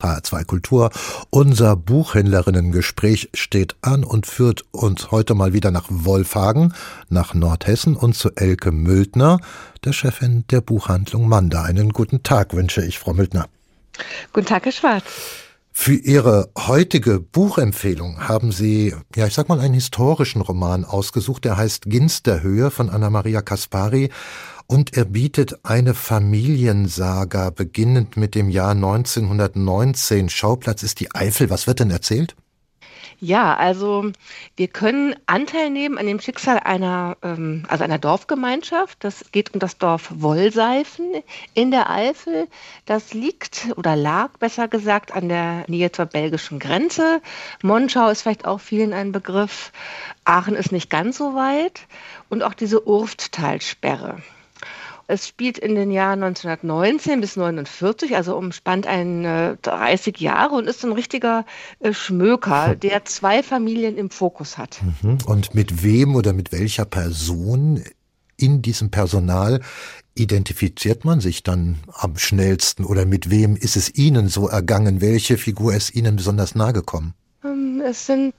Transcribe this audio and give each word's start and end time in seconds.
HR2 0.00 0.44
Kultur. 0.44 0.90
Unser 1.30 1.76
Buchhändlerinnengespräch 1.76 3.30
steht 3.34 3.76
an 3.82 4.04
und 4.04 4.26
führt 4.26 4.64
uns 4.72 5.10
heute 5.10 5.34
mal 5.34 5.52
wieder 5.52 5.70
nach 5.70 5.86
Wolfhagen, 5.88 6.74
nach 7.08 7.34
Nordhessen 7.34 7.96
und 7.96 8.14
zu 8.14 8.30
Elke 8.36 8.72
Müldner, 8.72 9.38
der 9.84 9.92
Chefin 9.92 10.44
der 10.50 10.60
Buchhandlung 10.60 11.28
Manda. 11.28 11.62
Einen 11.62 11.90
guten 11.90 12.22
Tag 12.22 12.54
wünsche 12.54 12.84
ich, 12.84 12.98
Frau 12.98 13.14
Müldner. 13.14 13.48
Guten 14.32 14.46
Tag, 14.46 14.64
Herr 14.64 14.72
Schwarz. 14.72 15.04
Für 15.72 15.94
Ihre 15.94 16.50
heutige 16.58 17.20
Buchempfehlung 17.20 18.28
haben 18.28 18.52
Sie, 18.52 18.94
ja, 19.14 19.26
ich 19.26 19.34
sag 19.34 19.48
mal, 19.48 19.60
einen 19.60 19.72
historischen 19.72 20.42
Roman 20.42 20.84
ausgesucht, 20.84 21.44
der 21.44 21.56
heißt 21.56 21.84
Ginsterhöhe 21.86 22.70
von 22.70 22.90
Anna-Maria 22.90 23.40
Kaspari 23.40 24.10
und 24.70 24.96
er 24.96 25.04
bietet 25.04 25.64
eine 25.64 25.94
Familiensaga, 25.94 27.50
beginnend 27.50 28.16
mit 28.16 28.36
dem 28.36 28.48
Jahr 28.48 28.70
1919. 28.70 30.28
Schauplatz 30.28 30.84
ist 30.84 31.00
die 31.00 31.12
Eifel. 31.12 31.50
Was 31.50 31.66
wird 31.66 31.80
denn 31.80 31.90
erzählt? 31.90 32.36
Ja, 33.18 33.56
also 33.56 34.12
wir 34.54 34.68
können 34.68 35.16
Anteil 35.26 35.70
nehmen 35.70 35.98
an 35.98 36.06
dem 36.06 36.20
Schicksal 36.20 36.60
einer, 36.60 37.16
ähm, 37.22 37.64
also 37.66 37.82
einer 37.82 37.98
Dorfgemeinschaft. 37.98 39.02
Das 39.02 39.32
geht 39.32 39.52
um 39.52 39.58
das 39.58 39.76
Dorf 39.76 40.12
Wollseifen 40.14 41.14
in 41.52 41.72
der 41.72 41.90
Eifel. 41.90 42.46
Das 42.86 43.12
liegt 43.12 43.72
oder 43.74 43.96
lag 43.96 44.38
besser 44.38 44.68
gesagt 44.68 45.12
an 45.12 45.28
der 45.28 45.64
Nähe 45.66 45.90
zur 45.90 46.06
belgischen 46.06 46.60
Grenze. 46.60 47.20
Monschau 47.64 48.08
ist 48.08 48.22
vielleicht 48.22 48.46
auch 48.46 48.60
vielen 48.60 48.92
ein 48.92 49.10
Begriff. 49.10 49.72
Aachen 50.24 50.54
ist 50.54 50.70
nicht 50.70 50.90
ganz 50.90 51.18
so 51.18 51.34
weit. 51.34 51.88
Und 52.28 52.44
auch 52.44 52.54
diese 52.54 52.86
Urfttalsperre. 52.86 54.22
Es 55.10 55.26
spielt 55.26 55.58
in 55.58 55.74
den 55.74 55.90
Jahren 55.90 56.22
1919 56.22 57.20
bis 57.20 57.36
1949, 57.36 58.14
also 58.14 58.36
umspannt 58.36 58.86
ein 58.86 59.24
äh, 59.24 59.56
30 59.60 60.20
Jahre 60.20 60.54
und 60.54 60.68
ist 60.68 60.84
ein 60.84 60.92
richtiger 60.92 61.44
äh, 61.80 61.92
Schmöker, 61.92 62.76
der 62.76 63.04
zwei 63.04 63.42
Familien 63.42 63.98
im 63.98 64.10
Fokus 64.10 64.56
hat. 64.56 64.80
Mhm. 65.02 65.18
Und 65.26 65.52
mit 65.52 65.82
wem 65.82 66.14
oder 66.14 66.32
mit 66.32 66.52
welcher 66.52 66.84
Person 66.84 67.82
in 68.36 68.62
diesem 68.62 68.92
Personal 68.92 69.60
identifiziert 70.14 71.04
man 71.04 71.20
sich 71.20 71.42
dann 71.42 71.80
am 71.92 72.16
schnellsten 72.16 72.84
oder 72.84 73.04
mit 73.04 73.30
wem 73.30 73.56
ist 73.56 73.76
es 73.76 73.92
Ihnen 73.92 74.28
so 74.28 74.46
ergangen? 74.46 75.00
Welche 75.00 75.38
Figur 75.38 75.74
ist 75.74 75.92
Ihnen 75.92 76.14
besonders 76.14 76.54
nahe 76.54 76.72
gekommen? 76.72 77.14
Ähm, 77.44 77.82
es 77.84 78.06
sind 78.06 78.34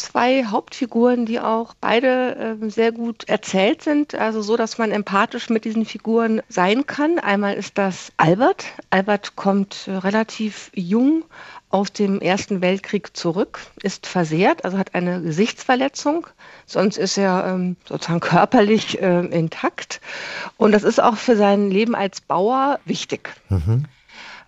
zwei 0.00 0.44
Hauptfiguren, 0.46 1.26
die 1.26 1.40
auch 1.40 1.74
beide 1.80 2.58
äh, 2.60 2.70
sehr 2.70 2.92
gut 2.92 3.28
erzählt 3.28 3.82
sind, 3.82 4.14
also 4.14 4.42
so, 4.42 4.56
dass 4.56 4.78
man 4.78 4.90
empathisch 4.90 5.50
mit 5.50 5.64
diesen 5.64 5.84
Figuren 5.84 6.42
sein 6.48 6.86
kann. 6.86 7.18
Einmal 7.18 7.54
ist 7.54 7.78
das 7.78 8.12
Albert. 8.16 8.64
Albert 8.90 9.36
kommt 9.36 9.86
äh, 9.86 9.92
relativ 9.92 10.70
jung 10.74 11.24
aus 11.68 11.92
dem 11.92 12.20
Ersten 12.20 12.62
Weltkrieg 12.62 13.16
zurück, 13.16 13.60
ist 13.82 14.06
versehrt, 14.06 14.64
also 14.64 14.76
hat 14.76 14.94
eine 14.94 15.22
Gesichtsverletzung. 15.22 16.26
Sonst 16.66 16.98
ist 16.98 17.16
er 17.16 17.46
ähm, 17.46 17.76
sozusagen 17.88 18.20
körperlich 18.20 19.00
äh, 19.00 19.26
intakt. 19.26 20.00
Und 20.56 20.72
das 20.72 20.82
ist 20.82 21.00
auch 21.00 21.16
für 21.16 21.36
sein 21.36 21.70
Leben 21.70 21.94
als 21.94 22.20
Bauer 22.20 22.80
wichtig. 22.84 23.30
Mhm. 23.48 23.84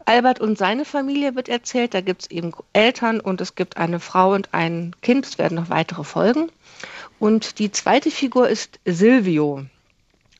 Albert 0.05 0.41
und 0.41 0.59
seine 0.59 0.85
Familie 0.85 1.35
wird 1.35 1.49
erzählt. 1.49 1.95
Da 1.95 2.01
gibt 2.01 2.23
es 2.23 2.31
eben 2.31 2.53
Eltern 2.73 3.21
und 3.21 3.41
es 3.41 3.55
gibt 3.55 3.77
eine 3.77 4.01
Frau 4.01 4.33
und 4.35 4.53
ein 4.53 4.95
Kind. 5.03 5.27
Es 5.27 5.39
werden 5.39 5.55
noch 5.55 5.71
weitere 5.71 6.05
Folgen. 6.05 6.51
Und 7.19 7.59
die 7.59 7.71
zweite 7.71 8.11
Figur 8.11 8.49
ist 8.49 8.81
Silvio. 8.85 9.65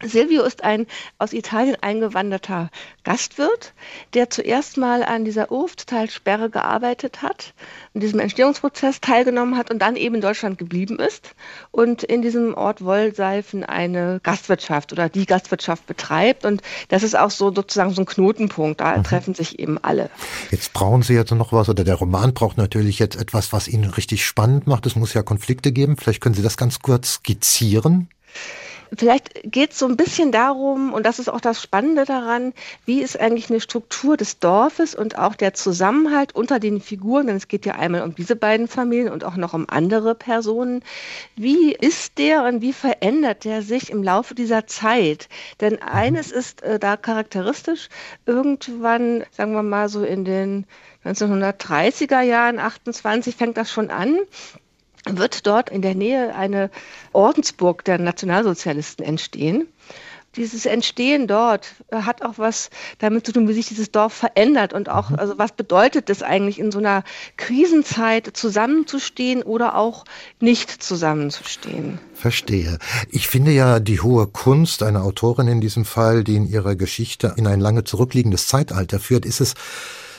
Silvio 0.03 0.43
ist 0.43 0.65
ein 0.65 0.87
aus 1.19 1.33
Italien 1.33 1.77
eingewanderter 1.81 2.71
Gastwirt, 3.05 3.73
der 4.15 4.31
zuerst 4.31 4.77
mal 4.77 5.03
an 5.03 5.25
dieser 5.25 5.51
Urfttalsperre 5.51 6.51
gearbeitet 6.51 7.23
hat, 7.23 7.55
in 7.95 8.01
diesem 8.01 8.21
Entstehungsprozess 8.21 9.01
teilgenommen 9.01 9.57
hat 9.57 9.71
und 9.71 9.81
dann 9.81 9.97
eben 9.97 10.17
in 10.17 10.21
Deutschland 10.21 10.59
geblieben 10.59 10.99
ist 10.99 11.35
und 11.71 12.03
in 12.03 12.23
diesem 12.23 12.55
Ort 12.55 12.85
Wollseifen 12.85 13.65
eine 13.65 14.21
Gastwirtschaft 14.23 14.93
oder 14.93 15.09
die 15.09 15.27
Gastwirtschaft 15.27 15.87
betreibt. 15.87 16.45
Und 16.45 16.63
das 16.89 17.03
ist 17.03 17.17
auch 17.17 17.31
so 17.31 17.53
sozusagen 17.53 17.93
so 17.93 18.03
ein 18.03 18.07
Knotenpunkt. 18.07 18.81
Da 18.81 18.99
mhm. 18.99 19.05
treffen 19.05 19.35
sich 19.35 19.59
eben 19.59 19.79
alle. 19.79 20.11
Jetzt 20.51 20.73
brauchen 20.73 21.03
Sie 21.03 21.15
jetzt 21.15 21.33
noch 21.33 21.53
was 21.53 21.69
oder 21.69 21.85
der 21.85 21.95
Roman 21.95 22.35
braucht 22.35 22.57
natürlich 22.57 22.99
jetzt 22.99 23.17
etwas, 23.17 23.53
was 23.53 23.69
Ihnen 23.69 23.91
richtig 23.91 24.25
spannend 24.25 24.67
macht. 24.67 24.87
Es 24.87 24.97
muss 24.97 25.15
ja 25.15 25.23
Konflikte 25.23 25.73
geben. 25.73 25.97
Vielleicht 25.97 26.21
können 26.21 26.35
Sie 26.35 26.43
das 26.43 26.57
ganz 26.57 26.81
kurz 26.81 27.15
skizzieren. 27.15 28.09
Vielleicht 28.95 29.51
geht 29.51 29.73
es 29.73 29.79
so 29.79 29.87
ein 29.87 29.97
bisschen 29.97 30.33
darum, 30.33 30.93
und 30.93 31.07
das 31.07 31.19
ist 31.19 31.29
auch 31.29 31.41
das 31.41 31.63
Spannende 31.63 32.05
daran, 32.05 32.53
wie 32.85 33.01
ist 33.01 33.19
eigentlich 33.19 33.49
eine 33.49 33.61
Struktur 33.61 34.19
des 34.19 34.39
Dorfes 34.39 34.95
und 34.95 35.17
auch 35.17 35.35
der 35.35 35.55
Zusammenhalt 35.55 36.35
unter 36.35 36.61
den 36.61 36.81
Figuren, 36.81 37.27
denn 37.27 37.37
es 37.37 37.49
geht 37.49 37.65
ja 37.65 37.75
einmal 37.77 38.03
um 38.03 38.15
diese 38.15 38.37
beiden 38.37 38.69
Familien 38.69 39.11
und 39.11 39.25
auch 39.25 39.37
noch 39.37 39.55
um 39.55 39.67
andere 39.69 40.15
Personen. 40.15 40.85
Wie 41.37 41.73
ist 41.73 42.19
der 42.19 42.45
und 42.45 42.61
wie 42.61 42.75
verändert 42.75 43.45
der 43.45 43.63
sich 43.63 43.91
im 43.91 44.03
Laufe 44.03 44.35
dieser 44.35 44.67
Zeit? 44.67 45.29
Denn 45.61 45.81
eines 45.81 46.31
ist 46.31 46.63
äh, 46.63 46.79
da 46.79 46.99
charakteristisch, 46.99 47.89
irgendwann, 48.27 49.25
sagen 49.31 49.55
wir 49.55 49.63
mal 49.63 49.89
so 49.89 50.05
in 50.05 50.27
den 50.27 50.67
1930er 51.05 52.21
Jahren, 52.21 52.59
28 52.59 53.37
fängt 53.37 53.57
das 53.57 53.73
schon 53.73 53.91
an, 53.91 54.19
wird 55.09 55.47
dort 55.47 55.71
in 55.71 55.83
der 55.83 55.95
Nähe 55.95 56.35
eine 56.35 56.71
Ordensburg 57.13 57.85
der 57.85 57.99
Nationalsozialisten 57.99 59.05
entstehen. 59.05 59.69
Dieses 60.37 60.65
Entstehen 60.65 61.27
dort 61.27 61.75
hat 61.93 62.23
auch 62.23 62.39
was 62.39 62.71
damit 62.99 63.27
zu 63.27 63.33
tun, 63.33 63.49
wie 63.49 63.53
sich 63.53 63.69
dieses 63.69 63.91
Dorf 63.91 64.15
verändert 64.15 64.73
und 64.73 64.89
auch, 64.89 65.11
mhm. 65.11 65.19
also 65.19 65.37
was 65.37 65.53
bedeutet 65.53 66.09
es 66.09 66.23
eigentlich 66.23 66.59
in 66.59 66.73
so 66.73 66.79
einer 66.79 67.05
Krisenzeit 67.37 68.31
zusammenzustehen 68.33 69.43
oder 69.43 69.77
auch 69.77 70.05
nicht 70.41 70.83
zusammenzustehen. 70.83 71.99
Verstehe. 72.15 72.79
Ich 73.11 73.29
finde 73.29 73.51
ja 73.51 73.79
die 73.79 74.01
hohe 74.01 74.27
Kunst 74.27 74.83
einer 74.83 75.05
Autorin 75.05 75.49
in 75.49 75.61
diesem 75.61 75.85
Fall, 75.85 76.25
die 76.25 76.37
in 76.37 76.49
ihrer 76.49 76.77
Geschichte 76.77 77.35
in 77.37 77.47
ein 77.47 77.61
lange 77.61 77.85
zurückliegendes 77.85 78.47
Zeitalter 78.47 79.01
führt, 79.01 79.27
ist 79.27 79.43
es, 79.43 79.53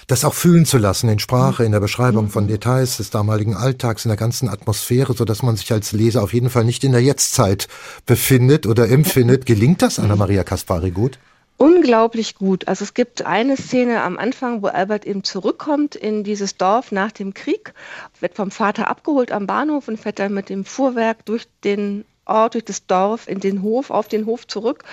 das 0.08 0.26
auch 0.26 0.34
fühlen 0.34 0.66
zu 0.66 0.78
lassen 0.78 1.10
in 1.10 1.20
Sprache, 1.20 1.64
in 1.64 1.72
der 1.72 1.80
Beschreibung 1.80 2.30
von 2.30 2.48
Details 2.48 2.98
des 2.98 3.10
damaligen 3.10 3.56
Alltags, 3.56 4.06
in 4.06 4.10
der 4.10 4.18
ganzen 4.18 4.50
Atmosphäre, 4.50 5.14
so 5.14 5.26
dass 5.26 5.44
man 5.44 5.56
sich 5.56 5.72
als 5.72 5.92
Leser 5.92 6.24
auf 6.24 6.34
jeden 6.34 6.50
Fall 6.50 6.64
nicht 6.64 6.84
in 6.84 6.92
der 6.92 7.02
Jetztzeit 7.02 7.68
befindet 8.06 8.66
oder 8.66 8.90
empfindet. 8.90 9.46
Gelingt 9.46 9.82
das 9.82 10.00
Anna-Maria 10.00 10.44
Kaspari 10.44 10.92
gut? 10.92 11.20
Unglaublich 11.58 12.36
gut. 12.36 12.68
Also 12.68 12.84
es 12.84 12.94
gibt 12.94 13.26
eine 13.26 13.56
Szene 13.56 14.02
am 14.04 14.18
Anfang, 14.18 14.64
wo 14.64 14.68
Albert 14.68 15.06
eben 15.06 15.24
zurückkommt 15.24 15.96
in 15.96 16.24
dieses 16.24 16.58
Dorf 16.58 16.92
nach 16.92 17.12
dem 17.12 17.34
Krieg, 17.34 17.74
wird 18.20 18.36
vom 18.36 18.52
Vater 18.52 18.90
abgeholt 18.90 19.32
am 19.32 19.48
Bahnhof 19.48 19.88
und 19.88 19.98
fährt 19.98 20.20
dann 20.20 20.34
mit 20.34 20.50
dem 20.50 20.66
Fuhrwerk 20.66 21.26
durch 21.26 21.48
den 21.64 22.06
Ort, 22.26 22.56
durch 22.56 22.66
das 22.66 22.86
Dorf, 22.86 23.28
in 23.28 23.40
den 23.40 23.62
Hof, 23.62 23.92
auf 23.92 24.08
den 24.08 24.26
Hof 24.26 24.48
zurück 24.48 24.84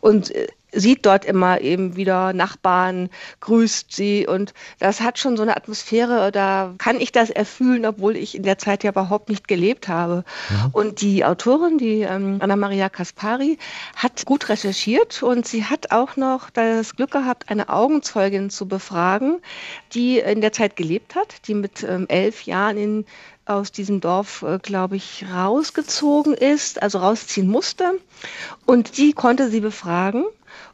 und 0.00 0.34
äh, 0.34 0.48
sieht 0.72 1.06
dort 1.06 1.24
immer 1.24 1.60
eben 1.60 1.96
wieder 1.96 2.32
Nachbarn, 2.32 3.10
grüßt 3.40 3.92
sie 3.92 4.26
und 4.26 4.54
das 4.78 5.00
hat 5.00 5.18
schon 5.18 5.36
so 5.36 5.42
eine 5.42 5.56
Atmosphäre, 5.56 6.32
da 6.32 6.74
kann 6.78 7.00
ich 7.00 7.12
das 7.12 7.30
erfühlen, 7.30 7.86
obwohl 7.86 8.16
ich 8.16 8.34
in 8.34 8.42
der 8.42 8.58
Zeit 8.58 8.84
ja 8.84 8.90
überhaupt 8.90 9.28
nicht 9.28 9.48
gelebt 9.48 9.88
habe. 9.88 10.24
Ja. 10.50 10.70
Und 10.72 11.00
die 11.00 11.24
Autorin, 11.24 11.78
die 11.78 12.02
ähm, 12.02 12.38
Anna-Maria 12.40 12.88
Kaspari, 12.88 13.58
hat 13.96 14.24
gut 14.26 14.48
recherchiert 14.48 15.22
und 15.22 15.46
sie 15.46 15.64
hat 15.64 15.90
auch 15.90 16.16
noch 16.16 16.50
das 16.50 16.96
Glück 16.96 17.10
gehabt, 17.10 17.50
eine 17.50 17.68
Augenzeugin 17.68 18.50
zu 18.50 18.66
befragen, 18.66 19.40
die 19.92 20.18
in 20.18 20.40
der 20.40 20.52
Zeit 20.52 20.76
gelebt 20.76 21.14
hat, 21.14 21.46
die 21.46 21.54
mit 21.54 21.82
ähm, 21.82 22.06
elf 22.08 22.42
Jahren 22.42 22.76
in 22.76 23.04
aus 23.50 23.72
diesem 23.72 24.00
Dorf, 24.00 24.42
äh, 24.42 24.58
glaube 24.62 24.96
ich, 24.96 25.24
rausgezogen 25.32 26.34
ist, 26.34 26.80
also 26.82 26.98
rausziehen 26.98 27.48
musste. 27.48 27.98
Und 28.64 28.96
die 28.96 29.12
konnte 29.12 29.50
sie 29.50 29.60
befragen. 29.60 30.24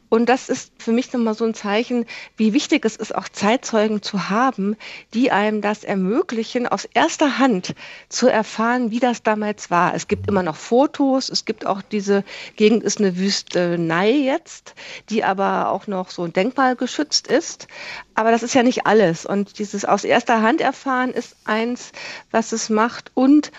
Und 0.09 0.27
das 0.29 0.49
ist 0.49 0.71
für 0.77 0.91
mich 0.91 1.11
nochmal 1.11 1.33
so 1.33 1.45
ein 1.45 1.53
Zeichen, 1.53 2.05
wie 2.37 2.53
wichtig 2.53 2.85
es 2.85 2.95
ist, 2.95 3.13
auch 3.13 3.27
Zeitzeugen 3.27 4.01
zu 4.01 4.29
haben, 4.29 4.77
die 5.13 5.31
einem 5.31 5.61
das 5.61 5.83
ermöglichen, 5.83 6.67
aus 6.67 6.85
erster 6.85 7.39
Hand 7.39 7.75
zu 8.07 8.27
erfahren, 8.27 8.91
wie 8.91 8.99
das 8.99 9.23
damals 9.23 9.69
war. 9.69 9.93
Es 9.93 10.07
gibt 10.07 10.27
immer 10.27 10.43
noch 10.43 10.55
Fotos, 10.55 11.29
es 11.29 11.45
gibt 11.45 11.65
auch 11.65 11.81
diese 11.81 12.23
Gegend 12.55 12.83
ist 12.83 12.99
eine 12.99 13.17
Wüstenei 13.17 14.11
jetzt, 14.11 14.75
die 15.09 15.23
aber 15.23 15.69
auch 15.69 15.87
noch 15.87 16.09
so 16.09 16.27
denkmalgeschützt 16.27 17.27
ist. 17.27 17.67
Aber 18.15 18.31
das 18.31 18.43
ist 18.43 18.55
ja 18.55 18.63
nicht 18.63 18.85
alles. 18.87 19.25
Und 19.25 19.59
dieses 19.59 19.85
aus 19.85 20.03
erster 20.03 20.41
Hand 20.41 20.61
erfahren 20.61 21.11
ist 21.11 21.35
eins, 21.45 21.91
was 22.31 22.51
es 22.51 22.69
macht. 22.69 23.11
Und 23.13 23.51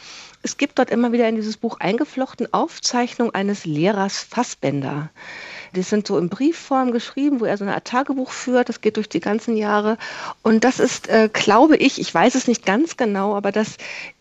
es 0.42 0.56
gibt 0.56 0.78
dort 0.78 0.90
immer 0.90 1.12
wieder 1.12 1.28
in 1.28 1.34
dieses 1.34 1.56
Buch 1.56 1.78
eingeflochten 1.80 2.52
Aufzeichnung 2.52 3.34
eines 3.34 3.64
Lehrers 3.64 4.20
Fassbender. 4.20 5.10
Die 5.74 5.82
sind 5.82 6.06
so 6.06 6.18
in 6.18 6.28
Briefform 6.28 6.92
geschrieben, 6.92 7.40
wo 7.40 7.44
er 7.44 7.56
so 7.56 7.64
eine 7.64 7.74
Art 7.74 7.86
Tagebuch 7.86 8.30
führt. 8.30 8.68
Das 8.68 8.80
geht 8.80 8.96
durch 8.96 9.08
die 9.08 9.20
ganzen 9.20 9.56
Jahre. 9.56 9.98
Und 10.42 10.64
das 10.64 10.80
ist, 10.80 11.08
äh, 11.08 11.28
glaube 11.32 11.76
ich, 11.76 12.00
ich 12.00 12.12
weiß 12.12 12.34
es 12.34 12.48
nicht 12.48 12.64
ganz 12.66 12.96
genau, 12.96 13.34
aber 13.34 13.52
das 13.52 13.76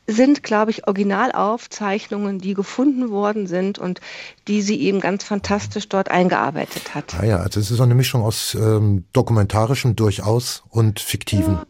sind, 0.07 0.41
glaube 0.41 0.71
ich, 0.71 0.88
Originalaufzeichnungen, 0.88 2.39
die 2.39 2.53
gefunden 2.53 3.09
worden 3.09 3.45
sind 3.45 3.77
und 3.77 3.99
die 4.47 4.61
sie 4.61 4.79
eben 4.81 5.01
ganz 5.01 5.25
fantastisch 5.25 5.89
dort 5.89 6.09
eingearbeitet 6.09 6.95
hat. 6.95 7.15
Ah 7.19 7.25
ja, 7.25 7.38
also 7.38 7.59
es 7.59 7.69
ist 7.69 7.77
so 7.77 7.83
eine 7.83 7.95
Mischung 7.95 8.23
aus 8.23 8.55
ähm, 8.55 9.03
dokumentarischem 9.11 9.95
durchaus 9.97 10.63
und 10.69 11.01
fiktiven. 11.01 11.55
Ja. 11.55 11.65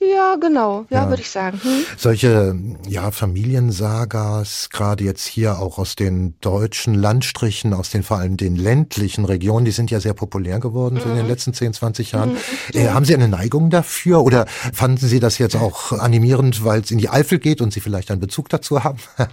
Ja, 0.00 0.36
genau, 0.36 0.86
ja, 0.90 1.02
ja. 1.02 1.08
würde 1.08 1.22
ich 1.22 1.30
sagen. 1.30 1.60
Hm? 1.60 1.84
Solche 1.96 2.56
ja, 2.86 3.10
Familiensagas, 3.10 4.70
gerade 4.70 5.02
jetzt 5.02 5.26
hier 5.26 5.58
auch 5.58 5.78
aus 5.78 5.96
den 5.96 6.34
deutschen 6.40 6.94
Landstrichen, 6.94 7.74
aus 7.74 7.90
den 7.90 8.04
vor 8.04 8.18
allem 8.18 8.36
den 8.36 8.54
ländlichen 8.54 9.24
Regionen, 9.24 9.64
die 9.64 9.72
sind 9.72 9.90
ja 9.90 9.98
sehr 9.98 10.14
populär 10.14 10.60
geworden 10.60 10.96
mhm. 10.96 11.00
so 11.00 11.08
in 11.08 11.16
den 11.16 11.24
mhm. 11.24 11.30
letzten 11.30 11.52
10, 11.52 11.72
20 11.72 12.12
Jahren. 12.12 12.34
Mhm. 12.34 12.78
Äh, 12.78 12.88
haben 12.90 13.04
Sie 13.04 13.14
eine 13.14 13.26
Neigung 13.26 13.70
dafür 13.70 14.22
oder 14.22 14.46
fanden 14.72 15.04
Sie 15.04 15.18
das 15.18 15.38
jetzt 15.38 15.56
auch 15.56 15.90
animierend, 15.90 16.64
weil 16.64 16.80
es 16.82 16.92
in 16.92 16.98
die 16.98 17.08
Eifel 17.08 17.40
geht 17.40 17.60
und 17.60 17.72
Sie 17.72 17.80
vielleicht 17.80 18.12
einen 18.12 18.20
Bezug 18.20 18.48
dazu 18.50 18.84
haben? 18.84 18.98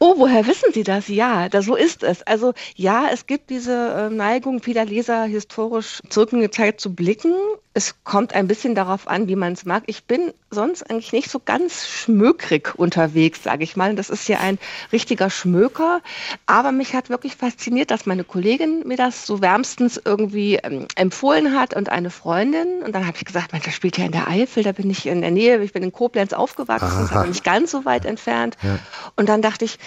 oh, 0.00 0.14
woher 0.18 0.46
wissen 0.48 0.72
Sie 0.74 0.82
das? 0.82 1.06
Ja, 1.06 1.48
da, 1.48 1.62
so 1.62 1.76
ist 1.76 2.02
es. 2.02 2.22
Also 2.24 2.54
ja, 2.74 3.06
es 3.12 3.26
gibt 3.28 3.50
diese 3.50 4.10
äh, 4.10 4.10
Neigung 4.10 4.60
vieler 4.62 4.84
Leser, 4.84 5.24
historisch 5.24 6.02
zurück 6.08 6.32
in 6.32 6.40
die 6.40 6.50
Zeit 6.50 6.80
zu 6.80 6.92
blicken. 6.92 7.34
Es 7.74 8.04
kommt 8.04 8.34
ein 8.34 8.48
bisschen 8.48 8.74
darauf 8.74 9.08
an, 9.08 9.28
wie 9.28 9.36
man 9.36 9.54
es 9.54 9.64
mag 9.64 9.84
ich 9.86 10.04
bin 10.04 10.32
sonst 10.50 10.88
eigentlich 10.90 11.12
nicht 11.12 11.30
so 11.30 11.40
ganz 11.40 11.86
schmökrig 11.86 12.74
unterwegs, 12.76 13.42
sage 13.42 13.64
ich 13.64 13.76
mal. 13.76 13.94
Das 13.94 14.10
ist 14.10 14.28
ja 14.28 14.38
ein 14.40 14.58
richtiger 14.92 15.30
Schmöker. 15.30 16.00
Aber 16.46 16.72
mich 16.72 16.94
hat 16.94 17.08
wirklich 17.08 17.36
fasziniert, 17.36 17.90
dass 17.90 18.06
meine 18.06 18.24
Kollegin 18.24 18.86
mir 18.86 18.96
das 18.96 19.26
so 19.26 19.40
wärmstens 19.40 20.00
irgendwie 20.04 20.56
ähm, 20.56 20.86
empfohlen 20.96 21.58
hat 21.58 21.74
und 21.74 21.88
eine 21.88 22.10
Freundin. 22.10 22.82
Und 22.84 22.94
dann 22.94 23.06
habe 23.06 23.16
ich 23.16 23.24
gesagt, 23.24 23.52
Mensch, 23.52 23.64
das 23.64 23.74
spielt 23.74 23.98
ja 23.98 24.04
in 24.04 24.12
der 24.12 24.28
Eifel, 24.28 24.62
da 24.62 24.72
bin 24.72 24.90
ich 24.90 25.06
in 25.06 25.20
der 25.20 25.30
Nähe, 25.30 25.62
ich 25.62 25.72
bin 25.72 25.82
in 25.82 25.92
Koblenz 25.92 26.32
aufgewachsen, 26.32 27.04
ist 27.04 27.12
aber 27.12 27.26
nicht 27.26 27.44
ganz 27.44 27.70
so 27.70 27.84
weit 27.84 28.04
entfernt. 28.04 28.56
Ja. 28.62 28.78
Und 29.16 29.28
dann 29.28 29.42
dachte 29.42 29.64
ich, 29.64 29.78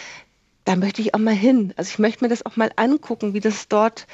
da 0.66 0.76
möchte 0.76 1.02
ich 1.02 1.14
auch 1.14 1.20
mal 1.20 1.34
hin. 1.34 1.74
Also 1.78 1.90
ich 1.90 2.00
möchte 2.00 2.24
mir 2.24 2.30
das 2.30 2.46
auch 2.46 2.56
mal 2.56 2.72
angucken, 2.76 3.34
wie 3.34 3.40
das 3.40 3.68
dort 3.68 4.08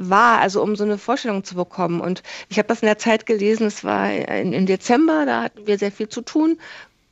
war, 0.00 0.40
also 0.40 0.62
um 0.62 0.74
so 0.74 0.84
eine 0.84 0.98
Vorstellung 0.98 1.44
zu 1.44 1.54
bekommen. 1.54 2.00
Und 2.00 2.22
ich 2.48 2.58
habe 2.58 2.66
das 2.66 2.80
in 2.80 2.86
der 2.86 2.98
Zeit 2.98 3.26
gelesen, 3.26 3.66
es 3.66 3.84
war 3.84 4.10
im 4.10 4.66
Dezember, 4.66 5.26
da 5.26 5.42
hatten 5.44 5.66
wir 5.66 5.78
sehr 5.78 5.92
viel 5.92 6.08
zu 6.08 6.22
tun. 6.22 6.58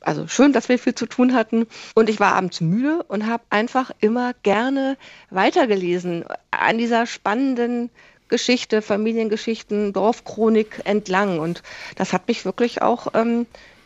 Also 0.01 0.27
schön, 0.27 0.53
dass 0.53 0.69
wir 0.69 0.79
viel 0.79 0.95
zu 0.95 1.05
tun 1.05 1.33
hatten. 1.33 1.67
Und 1.93 2.09
ich 2.09 2.19
war 2.19 2.33
abends 2.33 2.61
müde 2.61 3.03
und 3.03 3.27
habe 3.27 3.43
einfach 3.49 3.91
immer 4.01 4.33
gerne 4.43 4.97
weitergelesen 5.29 6.25
an 6.51 6.77
dieser 6.77 7.05
spannenden 7.05 7.89
Geschichte, 8.27 8.81
Familiengeschichten, 8.81 9.93
Dorfchronik 9.93 10.81
entlang. 10.85 11.39
Und 11.39 11.61
das 11.95 12.11
hat 12.13 12.27
mich 12.27 12.45
wirklich 12.45 12.81
auch 12.81 13.07
ähm, 13.13 13.45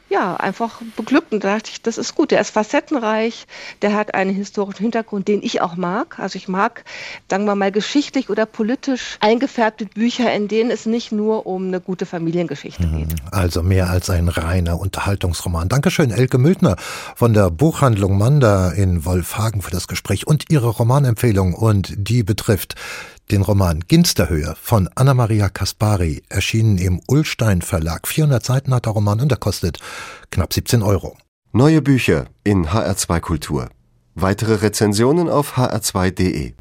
ja, 0.09 0.35
einfach 0.35 0.81
beglückt. 0.95 1.33
Und 1.33 1.43
da 1.43 1.55
dachte 1.55 1.71
ich, 1.71 1.81
das 1.81 1.97
ist 1.97 2.15
gut. 2.15 2.31
Der 2.31 2.41
ist 2.41 2.51
facettenreich, 2.51 3.47
der 3.81 3.93
hat 3.93 4.13
einen 4.13 4.33
historischen 4.33 4.83
Hintergrund, 4.83 5.27
den 5.27 5.41
ich 5.41 5.61
auch 5.61 5.75
mag. 5.75 6.19
Also 6.19 6.37
ich 6.37 6.47
mag, 6.47 6.83
sagen 7.29 7.45
wir 7.45 7.55
mal, 7.55 7.71
geschichtlich 7.71 8.29
oder 8.29 8.45
politisch 8.45 9.17
eingefärbte 9.21 9.85
Bücher, 9.85 10.31
in 10.33 10.47
denen 10.47 10.69
es 10.71 10.85
nicht 10.85 11.11
nur 11.11 11.45
um 11.47 11.67
eine 11.67 11.81
gute 11.81 12.05
Familiengeschichte 12.05 12.85
mhm. 12.85 12.97
geht. 12.97 13.15
Also 13.31 13.63
mehr 13.63 13.89
als 13.89 14.09
ein 14.09 14.27
reiner 14.27 14.79
Unterhaltungsroman. 14.79 15.69
Dankeschön, 15.69 16.11
Elke 16.11 16.37
Mültner 16.37 16.75
von 17.15 17.33
der 17.33 17.49
Buchhandlung 17.49 18.17
Manda 18.17 18.71
in 18.71 19.05
Wolfhagen 19.05 19.61
für 19.61 19.71
das 19.71 19.87
Gespräch 19.87 20.27
und 20.27 20.45
ihre 20.49 20.67
Romanempfehlung. 20.67 21.53
Und 21.53 21.93
die 21.97 22.23
betrifft 22.23 22.75
den 23.31 23.41
Roman 23.41 23.81
Ginsterhöhe 23.87 24.55
von 24.61 24.89
Anna-Maria 24.95 25.49
Kaspari, 25.49 26.23
erschienen 26.29 26.77
im 26.77 27.01
Ullstein 27.07 27.61
Verlag. 27.61 28.07
400 28.07 28.43
Seiten 28.43 28.73
hat 28.73 28.85
der 28.85 28.93
Roman 28.93 29.21
und 29.21 29.31
er 29.31 29.37
kostet 29.37 29.79
knapp 30.31 30.53
17 30.53 30.81
Euro. 30.81 31.17
Neue 31.51 31.81
Bücher 31.81 32.25
in 32.43 32.67
HR2 32.67 33.19
Kultur. 33.19 33.69
Weitere 34.15 34.55
Rezensionen 34.55 35.29
auf 35.29 35.57
hr2.de. 35.57 36.53